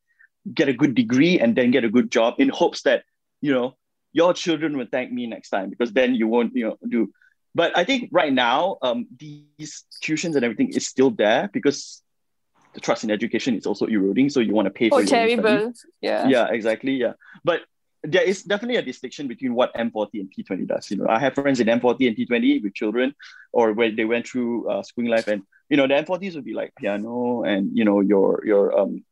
[0.54, 3.02] get a good degree, and then get a good job in hopes that
[3.44, 3.76] you know,
[4.14, 7.12] your children will thank me next time because then you won't, you know, do.
[7.54, 12.02] But I think right now, um, these tuitions and everything is still there because
[12.72, 14.30] the trust in education is also eroding.
[14.30, 15.74] So you want to pay for oh, terrible.
[16.00, 16.26] Yeah.
[16.26, 16.92] Yeah, exactly.
[16.92, 17.12] Yeah.
[17.44, 17.60] But
[18.02, 20.90] there is definitely a distinction between what M40 and T20 does.
[20.90, 23.14] You know, I have friends in M40 and T20 with children,
[23.52, 26.54] or when they went through uh, schooling life, and you know, the M40s would be
[26.54, 29.04] like piano and you know your your um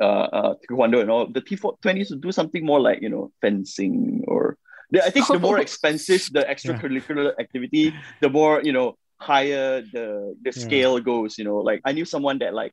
[0.00, 4.24] uh, uh, taekwondo and all, the T20s would do something more like, you know, fencing
[4.26, 4.56] or
[4.90, 7.42] the, I think the more expensive the extracurricular yeah.
[7.42, 11.04] activity, the more, you know, higher the the scale yeah.
[11.04, 12.72] goes, you know, like I knew someone that like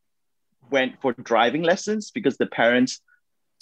[0.70, 3.02] went for driving lessons because the parents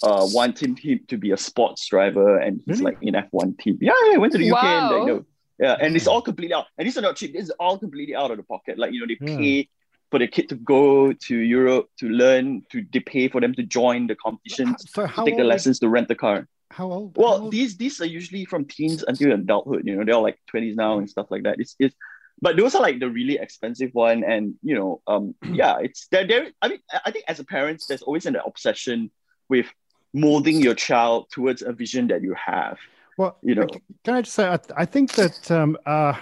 [0.02, 2.92] uh wanted him to be a sports driver and he's really?
[2.92, 3.78] like in F1 team.
[3.80, 4.78] Yeah, yeah, went to the UK wow.
[4.78, 5.24] and like, you know,
[5.62, 6.66] yeah, and it's all completely out.
[6.76, 7.32] And these are not cheap.
[7.32, 8.78] This is all completely out of the pocket.
[8.78, 9.36] Like, you know, they yeah.
[9.36, 9.68] pay
[10.12, 13.62] for the kid to go to Europe to learn, to they pay for them to
[13.62, 16.46] join the competitions, so to take the lessons, to rent the car.
[16.70, 17.16] How old?
[17.16, 17.50] Well, how old?
[17.50, 19.86] these these are usually from teens until adulthood.
[19.86, 21.58] You know, they're like twenties now and stuff like that.
[21.58, 21.96] It's it's,
[22.42, 26.26] but those are like the really expensive one, and you know, um, yeah, it's there.
[26.26, 29.10] There, I mean, I think as a parent, there's always an obsession
[29.48, 29.66] with
[30.12, 32.76] molding your child towards a vision that you have.
[33.16, 33.66] Well, you know,
[34.04, 36.14] can I just say, I, I think that um, uh,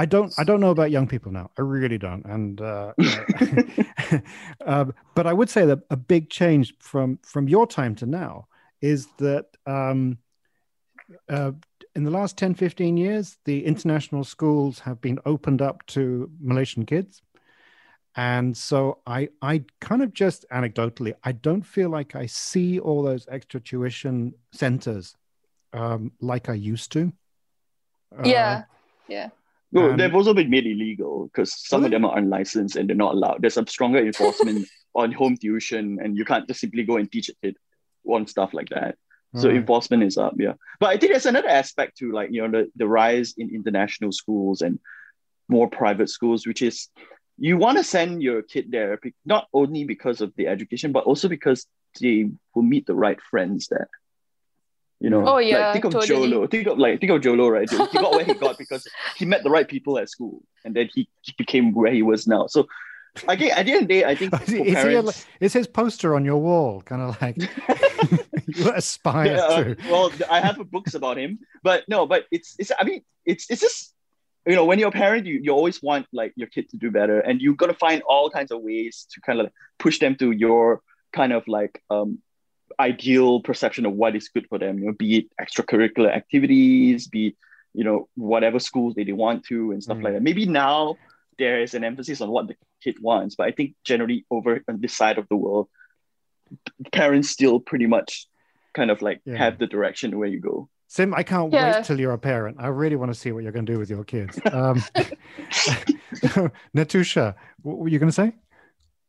[0.00, 1.50] I don't I don't know about young people now.
[1.58, 2.24] I really don't.
[2.24, 2.94] And uh,
[4.66, 8.48] uh, but I would say that a big change from from your time to now
[8.80, 10.16] is that um,
[11.28, 11.52] uh,
[11.94, 16.86] in the last 10, 15 years, the international schools have been opened up to Malaysian
[16.86, 17.20] kids.
[18.16, 23.02] And so I I kind of just anecdotally, I don't feel like I see all
[23.02, 25.14] those extra tuition centers
[25.74, 27.12] um, like I used to.
[28.24, 28.50] Yeah.
[28.50, 28.62] Uh,
[29.06, 29.28] yeah
[29.72, 32.96] no, um, they've also been made illegal because some of them are unlicensed and they're
[32.96, 33.40] not allowed.
[33.40, 37.28] There's a stronger enforcement on home tuition, and you can't just simply go and teach
[37.28, 37.56] a kid
[38.06, 38.96] on stuff like that.
[39.36, 39.58] So right.
[39.58, 40.54] enforcement is up, yeah.
[40.80, 44.10] But I think there's another aspect to like you know the, the rise in international
[44.10, 44.80] schools and
[45.48, 46.88] more private schools, which is
[47.38, 51.28] you want to send your kid there not only because of the education, but also
[51.28, 51.66] because
[52.00, 53.88] they will meet the right friends there.
[55.00, 56.28] You know, oh yeah, like, think of totally.
[56.28, 56.46] Jho Low.
[56.46, 57.68] Think of like think of Jho Low, right?
[57.68, 58.86] He got where he got because
[59.16, 62.26] he met the right people at school, and then he, he became where he was
[62.26, 62.48] now.
[62.48, 62.68] So,
[63.26, 65.66] again, at the end of the day, I think is, parents, he a, is his
[65.66, 67.38] poster on your wall kind of like
[68.46, 69.76] you aspire yeah, uh, to?
[69.90, 72.70] well, I have books about him, but no, but it's it's.
[72.78, 73.94] I mean, it's it's just
[74.46, 76.90] you know when you're a parent, you you always want like your kid to do
[76.90, 79.98] better, and you got to find all kinds of ways to kind of like, push
[79.98, 82.18] them to your kind of like um
[82.78, 87.28] ideal perception of what is good for them, you know, be it extracurricular activities, be
[87.28, 87.36] it,
[87.72, 90.04] you know, whatever schools they, they want to and stuff mm.
[90.04, 90.22] like that.
[90.22, 90.96] Maybe now
[91.38, 94.80] there is an emphasis on what the kid wants, but I think generally over on
[94.80, 95.68] this side of the world,
[96.92, 98.26] parents still pretty much
[98.74, 99.36] kind of like yeah.
[99.36, 100.68] have the direction where you go.
[100.88, 101.76] Sim, I can't Yeah.
[101.76, 102.56] wait till you're a parent.
[102.58, 104.40] I really want to see what you're going to do with your kids.
[104.52, 104.82] Um,
[106.76, 108.32] Natusha, what were you going to say?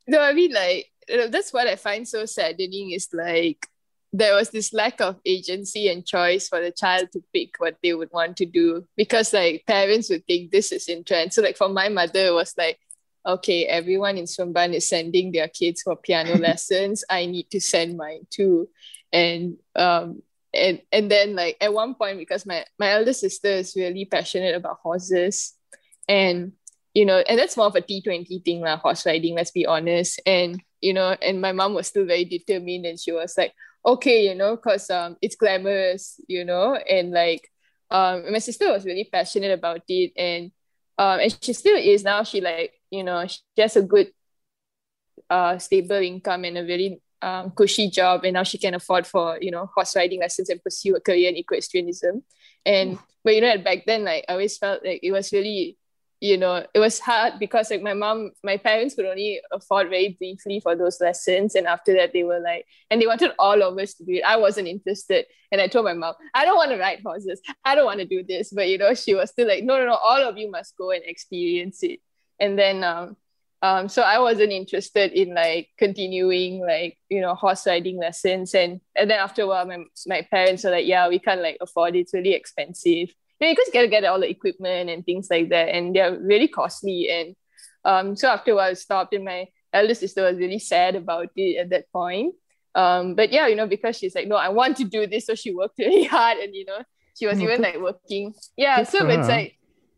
[0.07, 3.67] No, I mean like you know, that's what I find so saddening is like
[4.13, 7.93] there was this lack of agency and choice for the child to pick what they
[7.93, 11.31] would want to do because like parents would think this is in trend.
[11.33, 12.77] So like for my mother it was like,
[13.25, 17.05] okay, everyone in Seremban is sending their kids for piano lessons.
[17.09, 18.67] I need to send mine too.
[19.13, 20.21] And um
[20.53, 24.55] and and then like at one point because my my elder sister is really passionate
[24.55, 25.53] about horses
[26.09, 26.51] and
[26.93, 30.21] you know, and that's more of a T20 thing, like horse riding, let's be honest.
[30.25, 33.53] And, you know, and my mom was still very determined and she was like,
[33.85, 37.49] okay, you know, because um it's glamorous, you know, and like
[37.91, 40.51] um my sister was really passionate about it and
[40.97, 44.07] um and she still is now she like, you know, she has a good
[45.29, 49.37] uh stable income and a very um cushy job and now she can afford for,
[49.41, 52.23] you know, horse riding lessons and pursue a career in equestrianism.
[52.65, 55.77] And but you know, back then like I always felt like it was really
[56.21, 60.09] you know, it was hard because like my mom, my parents could only afford very
[60.09, 61.55] briefly for those lessons.
[61.55, 64.23] And after that, they were like, and they wanted all of us to do it.
[64.23, 65.25] I wasn't interested.
[65.51, 67.41] And I told my mom, I don't want to ride horses.
[67.65, 68.51] I don't want to do this.
[68.51, 70.91] But, you know, she was still like, no, no, no, all of you must go
[70.91, 72.01] and experience it.
[72.39, 73.17] And then, um,
[73.63, 78.53] um, so I wasn't interested in like continuing like, you know, horse riding lessons.
[78.53, 81.57] And, and then after a while, my, my parents were like, yeah, we can't like
[81.61, 82.01] afford it.
[82.01, 85.49] It's really expensive you know, because you gotta get all the equipment and things like
[85.49, 87.09] that, and they're really costly.
[87.09, 87.35] And
[87.85, 91.29] um, so after a while, I stopped, and my elder sister was really sad about
[91.35, 92.35] it at that point.
[92.75, 95.35] Um, but yeah, you know, because she's like, no, I want to do this, so
[95.35, 96.79] she worked really hard, and you know,
[97.19, 98.33] she was Mm, even good- like working.
[98.57, 99.57] Yeah, good so it's like.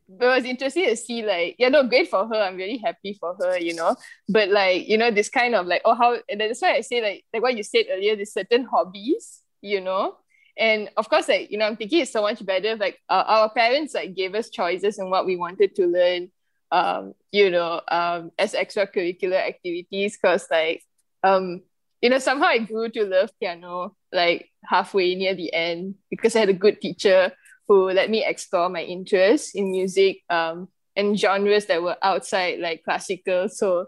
[0.10, 2.36] But it was interesting to see, like, yeah, no, great for her.
[2.36, 3.96] I'm really happy for her, you know.
[4.28, 7.02] But like, you know, this kind of like, oh, how, and that's why I say
[7.02, 10.18] like, like what you said earlier, there's certain hobbies, you know,
[10.58, 13.50] and of course like you know i'm thinking it's so much better like uh, our
[13.50, 16.30] parents like gave us choices in what we wanted to learn
[16.72, 20.84] um you know um as extracurricular activities because like
[21.24, 21.62] um
[22.02, 26.40] you know somehow i grew to love piano like halfway near the end because i
[26.40, 27.32] had a good teacher
[27.68, 32.84] who let me explore my interests in music um and genres that were outside like
[32.84, 33.50] classical.
[33.50, 33.88] So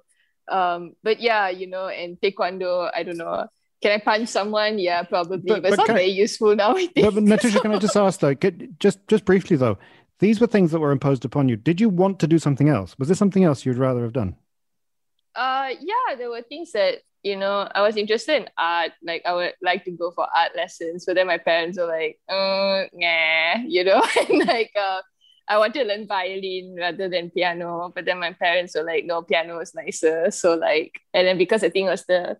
[0.51, 3.47] um but yeah you know and taekwondo i don't know
[3.86, 4.80] can I punch someone?
[4.80, 5.38] Yeah, probably.
[5.52, 6.71] But- But, it's not can I- very useful now.
[6.76, 7.06] I think.
[7.06, 9.78] But, but Natusha, can I just ask though, could, just just briefly though,
[10.19, 11.56] these were things that were imposed upon you.
[11.69, 12.98] Did you want to do something else?
[12.98, 14.32] Was there something else you'd rather have done?
[15.36, 18.91] uh, yeah, there were things that you know I was interested in art.
[19.04, 22.17] Like I would like to go for art lessons, but then my parents were like,
[22.30, 25.02] uh, nah, you know, and like uh,
[25.48, 29.21] I wanted to learn violin rather than piano, but then my parents were like, no,
[29.21, 30.32] piano is nicer.
[30.32, 32.38] So like, and then because I think it was the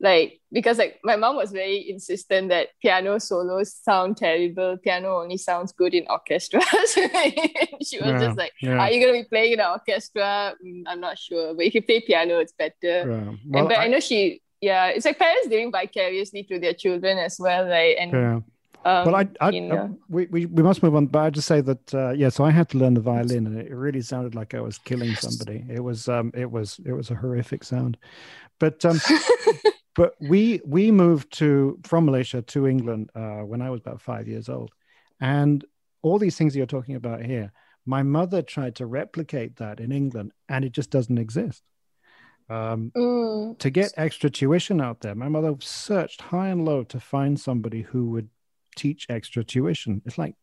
[0.00, 4.76] like because like my mom was very insistent that piano solos sound terrible.
[4.82, 6.64] Piano only sounds good in orchestras.
[6.94, 8.78] she was Yeah, just like, yeah.
[8.78, 10.54] are you gonna be playing in an orchestra?
[10.64, 11.54] Mm, I'm not sure.
[11.54, 12.74] But if you play piano, it's better.
[13.10, 13.58] Yeah.
[13.60, 17.18] and but I, I- know she yeah, it's like parents doing vicariously through their children
[17.18, 17.94] as well, right?
[17.98, 18.40] And yeah.
[18.86, 19.98] um, well, I, I, you know.
[20.08, 21.06] we, we we must move on.
[21.06, 22.30] But I just say that uh, yeah.
[22.30, 25.14] So I had to learn the violin, and it really sounded like I was killing
[25.14, 25.64] somebody.
[25.68, 27.98] It was um it was it was a horrific sound,
[28.58, 28.98] but um
[29.96, 34.28] but we we moved to from Malaysia to England uh, when I was about five
[34.28, 34.70] years old,
[35.20, 35.64] and
[36.02, 37.52] all these things you're talking about here,
[37.86, 41.62] my mother tried to replicate that in England, and it just doesn't exist.
[42.48, 47.00] Um, Mm, to get extra tuition out there, my mother searched high and low to
[47.00, 48.28] find somebody who would
[48.76, 50.02] teach extra tuition.
[50.04, 50.34] It's like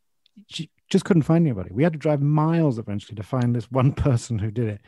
[0.47, 1.69] she just couldn't find anybody.
[1.71, 4.81] We had to drive miles eventually to find this one person who did it.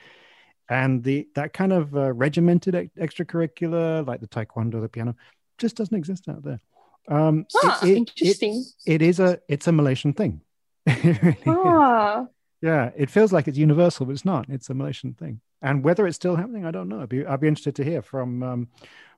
[0.70, 5.16] And the that kind of uh, regimented extracurricular, like the taekwondo, the piano,
[5.58, 6.60] just doesn't exist out there.
[7.08, 8.64] Um, it- ah, it- it- interesting.
[8.86, 10.42] it is a it's a Malaysian thing.
[10.88, 11.44] It really is.
[11.48, 12.26] ah,
[12.62, 14.46] Yeah, it feels like it's universal, but it's not.
[14.50, 17.02] It's a Malaysian thing, and whether it's still happening, I don't know.
[17.02, 18.68] I'd be, I'd be interested to hear from um,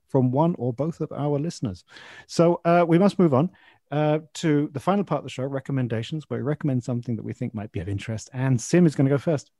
[0.10, 1.84] from one or both of our listeners.
[2.28, 3.50] So uh, we must move on
[3.92, 7.34] uh, to the final part of the show, recommendations, where we recommend something that we
[7.34, 8.30] think might be of interest.
[8.34, 9.52] And Sim is going to go first.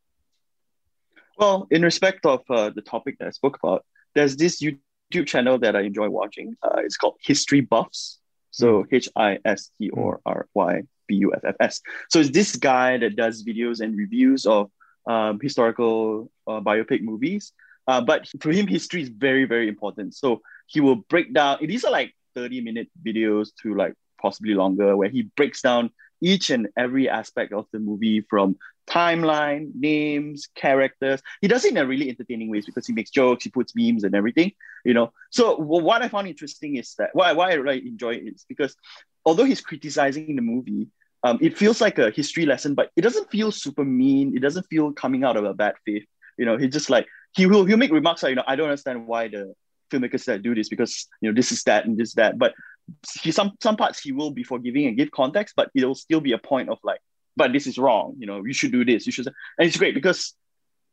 [1.38, 5.60] Well, in respect of uh, the topic that I spoke about, there's this YouTube channel
[5.60, 6.56] that I enjoy watching.
[6.64, 8.20] Uh, it's called History Buffs.
[8.52, 11.82] So H I S T O R Y B U F F S.
[12.10, 14.72] So it's this guy that does videos and reviews of
[15.06, 17.54] um, historical uh, biopic movies.
[17.88, 20.16] Uh, but to him, history is very, very important.
[20.16, 24.98] So he will break down, these are like 30 minute videos to like possibly longer,
[24.98, 28.58] where he breaks down each and every aspect of the movie from
[28.90, 31.22] timeline, names, characters.
[31.42, 34.04] He does it in a really entertaining ways because he makes jokes, he puts memes
[34.04, 34.52] and everything,
[34.86, 35.12] you know.
[35.32, 38.46] So wh- what I found interesting is that why why I really enjoy it is
[38.48, 38.76] because
[39.26, 40.88] although he's criticizing the movie,
[41.24, 44.36] um, it feels like a history lesson, but it doesn't feel super mean.
[44.36, 46.06] It doesn't feel coming out of a bad faith.
[46.38, 48.70] You know, he just like he will he'll make remarks like, you know, I don't
[48.70, 49.54] understand why the
[49.92, 52.38] filmmakers that do this because you know this is that and this that.
[52.38, 52.54] But
[53.22, 56.32] he some some parts he will be forgiving and give context, but it'll still be
[56.32, 57.00] a point of like,
[57.38, 58.16] but this is wrong.
[58.18, 59.06] You know, you should do this.
[59.06, 60.34] You should, and it's great because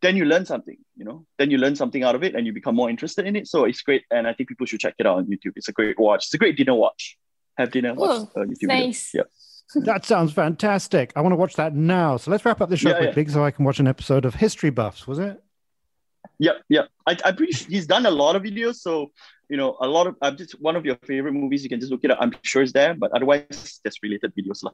[0.02, 0.76] then you learn something.
[0.96, 3.34] You know, then you learn something out of it and you become more interested in
[3.34, 3.48] it.
[3.48, 5.54] So it's great, and I think people should check it out on YouTube.
[5.56, 6.26] It's a great watch.
[6.26, 7.16] It's a great dinner watch.
[7.56, 7.94] Have dinner.
[7.94, 9.10] Watch, uh, YouTube nice.
[9.12, 9.24] Video.
[9.24, 9.82] Yeah.
[9.86, 11.12] that sounds fantastic.
[11.16, 12.18] I want to watch that now.
[12.18, 13.32] So let's wrap up the show yeah, quickly yeah.
[13.32, 15.06] so I can watch an episode of History Buffs.
[15.06, 15.42] Was it?
[16.38, 16.88] Yep, yep.
[17.06, 18.76] I, I'm pretty sure he's done a lot of videos.
[18.76, 19.12] So,
[19.48, 21.62] you know, a lot of, I'm just one of your favorite movies.
[21.62, 22.18] You can just look it up.
[22.20, 24.62] I'm sure it's there, but otherwise, just related videos.
[24.62, 24.72] Lah.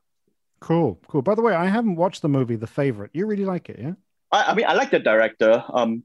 [0.60, 1.22] Cool, cool.
[1.22, 3.10] By the way, I haven't watched the movie The Favorite.
[3.14, 3.92] You really like it, yeah?
[4.30, 5.64] I, I mean, I like the director.
[5.72, 6.04] Um,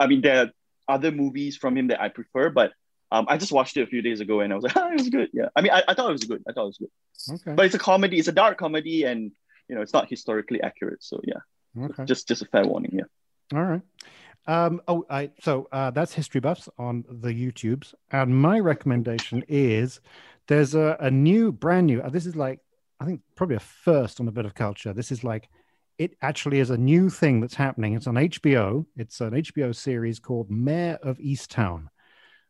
[0.00, 0.50] I mean, there are
[0.88, 2.72] other movies from him that I prefer, but
[3.12, 4.98] um, I just watched it a few days ago and I was like, oh, it
[4.98, 5.28] was good.
[5.32, 5.48] Yeah.
[5.54, 6.42] I mean, I, I thought it was good.
[6.48, 7.34] I thought it was good.
[7.34, 7.54] Okay.
[7.54, 8.18] But it's a comedy.
[8.18, 9.30] It's a dark comedy and,
[9.68, 11.04] you know, it's not historically accurate.
[11.04, 11.84] So, yeah.
[11.84, 12.04] Okay.
[12.04, 12.92] Just, just a fair warning.
[12.94, 13.56] Yeah.
[13.58, 13.82] All right.
[14.46, 17.94] Um, oh, I, so uh, that's History Buffs on the YouTubes.
[18.10, 20.00] And my recommendation is
[20.48, 22.58] there's a, a new, brand new, uh, this is like,
[23.02, 24.92] I think probably a first on a bit of culture.
[24.92, 25.48] This is like,
[25.98, 27.94] it actually is a new thing that's happening.
[27.94, 28.86] It's on HBO.
[28.96, 31.88] It's an HBO series called Mare of Easttown.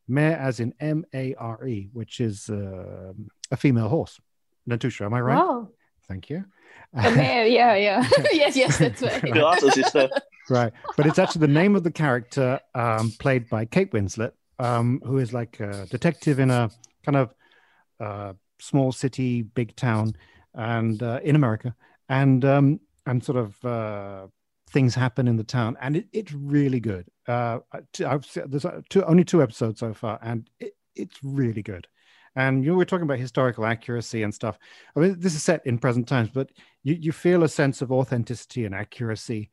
[0.06, 3.14] Mare as in M A R E, which is uh,
[3.50, 4.20] a female horse.
[4.68, 5.36] Natusha, am I right?
[5.36, 5.70] Wow.
[6.06, 6.44] Thank you.
[6.92, 8.06] A mare, yeah, yeah.
[8.32, 9.72] yes, yes, that's right.
[9.72, 10.10] sister
[10.50, 10.72] right.
[10.98, 15.16] But it's actually the name of the character um, played by Kate Winslet, um, who
[15.16, 16.70] is like a detective in a
[17.06, 17.34] kind of
[18.00, 20.14] uh, small city, big town,
[20.54, 21.74] and uh, in America,
[22.08, 24.26] and um, and sort of uh,
[24.70, 27.06] things happen in the town, and it, it's really good.
[27.26, 27.60] Uh,
[28.04, 31.86] I've there's two, only two episodes so far, and it, it's really good.
[32.34, 34.58] And you we're talking about historical accuracy and stuff.
[34.96, 36.50] I mean, this is set in present times, but
[36.82, 39.50] you, you feel a sense of authenticity and accuracy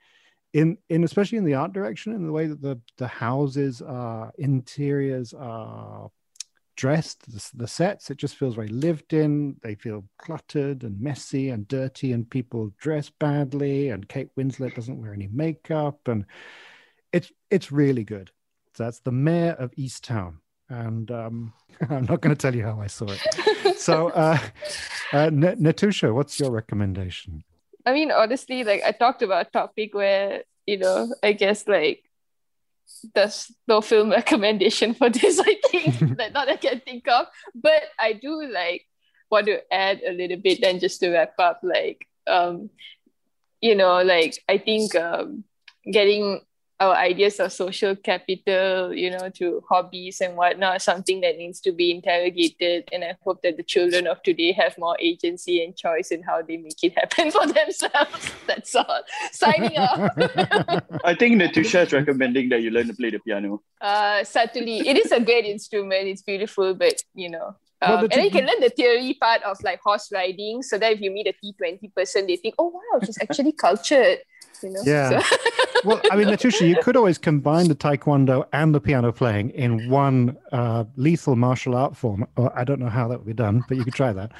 [0.53, 4.31] in in especially in the art direction in the way that the the houses uh
[4.39, 6.09] interiors are
[6.79, 9.57] dressed the, the sets it just feels very lived in.
[9.63, 15.01] They feel cluttered and messy and dirty and people dress badly and kate winslet doesn't
[15.01, 16.25] wear any makeup and
[17.11, 18.31] it's it's really good.
[18.75, 20.35] So that's the Mare of Easttown,
[20.69, 21.53] and um,
[21.89, 23.21] i'm not going to tell you how i saw it.
[23.77, 24.37] So uh,
[25.13, 27.43] uh natusha what's your recommendation?
[27.85, 32.08] I mean, honestly, like I talked about a topic where, you know, I guess like
[33.13, 37.27] there's no film recommendation for this, I think, like not I can think of.
[37.55, 38.85] But I do like
[39.29, 42.69] want to add a little bit then just to wrap up, like um,
[43.61, 45.43] you know, like I think um
[45.89, 46.41] getting
[46.79, 51.73] our ideas of social capital, you know, to hobbies and whatnot, something that needs to
[51.73, 52.87] be interrogated.
[52.93, 56.41] And I hope that the children of today have more agency and choice in how
[56.41, 58.31] they make it happen for themselves.
[58.47, 59.01] That's all.
[59.31, 60.11] Signing off.
[61.03, 63.61] I think Natusha is recommending that you learn to play the piano.
[63.81, 64.87] Uh, certainly.
[64.87, 66.07] It is a great instrument.
[66.07, 69.61] It's beautiful, but you know, um, and then you can learn the theory part of
[69.63, 72.99] like horse riding so that if you meet a T20 person, they think, oh, wow,
[73.03, 74.19] she's actually cultured.
[74.63, 74.81] You know?
[74.85, 75.21] Yeah.
[75.21, 75.37] So.
[75.85, 79.89] well, I mean, Natusha, you could always combine the taekwondo and the piano playing in
[79.89, 82.27] one uh, lethal martial art form.
[82.35, 84.31] Or I don't know how that would be done, but you could try that.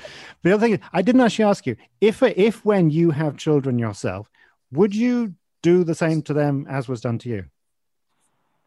[0.44, 3.80] The other thing is, I didn't actually ask you if, if when you have children
[3.80, 4.30] yourself,
[4.72, 7.46] would you do the same to them as was done to you?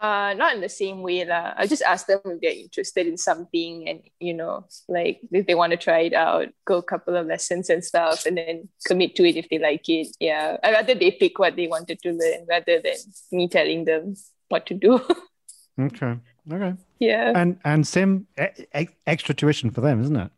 [0.03, 1.55] Uh, not in the same way lah.
[1.57, 5.55] I just ask them if they're interested in something, and you know, like if they
[5.55, 9.15] want to try it out, go a couple of lessons and stuff, and then commit
[9.15, 10.09] to it if they like it.
[10.19, 12.99] Yeah, I rather they pick what they wanted to learn rather than
[13.31, 14.17] me telling them
[14.49, 15.01] what to do.
[15.81, 16.19] okay.
[16.51, 16.75] Okay.
[16.99, 17.33] Yeah.
[17.37, 20.33] And and sim e- extra tuition for them, isn't it?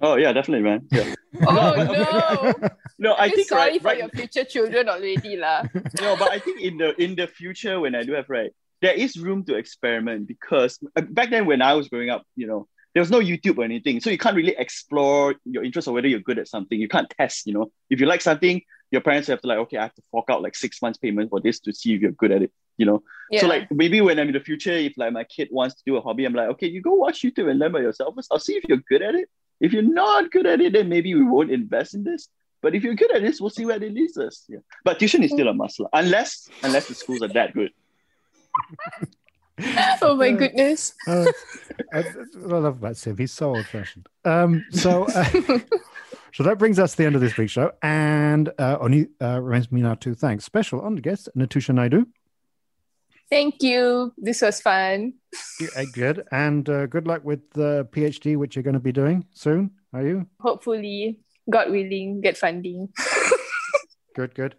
[0.00, 0.88] Oh yeah, definitely, man.
[0.90, 1.14] Yeah.
[1.46, 2.68] oh no.
[2.98, 3.98] no, I think sorry right, for right.
[3.98, 5.68] your future children already, lah.
[6.00, 8.94] no, but I think in the in the future when I do have right, there
[8.94, 12.66] is room to experiment because uh, back then when I was growing up, you know,
[12.94, 14.00] there was no YouTube or anything.
[14.00, 16.80] So you can't really explore your interest or whether you're good at something.
[16.80, 17.70] You can't test, you know.
[17.88, 20.42] If you like something, your parents have to like, okay, I have to fork out
[20.42, 23.02] like six months payment for this to see if you're good at it, you know.
[23.30, 23.42] Yeah.
[23.42, 25.96] So like maybe when I'm in the future, if like my kid wants to do
[25.96, 28.14] a hobby, I'm like, okay, you go watch YouTube and learn by yourself.
[28.30, 29.28] I'll see if you're good at it.
[29.60, 32.28] If you're not good at it, then maybe we won't invest in this.
[32.62, 34.44] But if you're good at this, we'll see where it leads us.
[34.48, 34.58] Yeah.
[34.84, 37.70] But tuition is still a must, unless unless the schools are that good.
[40.02, 40.94] oh my goodness.
[41.06, 41.26] Uh,
[41.92, 42.04] I, I,
[42.34, 43.16] love about Sim.
[43.16, 44.08] He's so old fashioned.
[44.24, 45.24] Um, so, uh,
[46.32, 47.72] so that brings us to the end of this week's show.
[47.82, 52.06] And uh, only uh, remains me now to thank special on guest Natusha Naidu.
[53.30, 54.12] Thank you.
[54.18, 55.14] This was fun.
[55.60, 56.24] Yeah, good.
[56.32, 59.70] And uh, good luck with the PhD, which you're going to be doing soon.
[59.92, 60.26] Are you?
[60.40, 62.88] Hopefully, God willing, get funding.
[64.16, 64.56] good, good.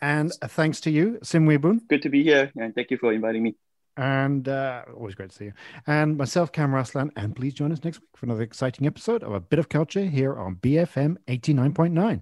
[0.00, 1.80] And thanks to you, Sim Wee Boon.
[1.88, 3.56] Good to be here, and thank you for inviting me.
[3.96, 5.52] And uh, always great to see you.
[5.86, 7.10] And myself, Cam Raslan.
[7.16, 10.04] And please join us next week for another exciting episode of A Bit of Culture
[10.04, 12.20] here on BFM 89.9.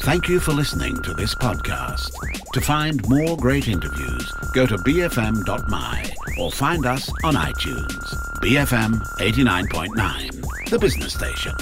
[0.00, 2.12] Thank you for listening to this podcast.
[2.52, 8.14] To find more great interviews, go to bfm.my or find us on iTunes.
[8.40, 11.54] BFM 89.9, the business station.